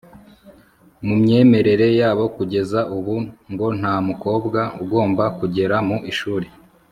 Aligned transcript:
mu 1.05 1.15
myemerere 1.21 1.87
yabo 1.99 2.23
kugeza 2.35 2.79
ubu 2.97 3.15
ngo 3.51 3.67
nta 3.79 3.95
mukobwa 4.07 4.59
ugomba 4.83 5.23
kugera 5.39 5.75
mu 5.87 5.97
ishuri 6.11 6.47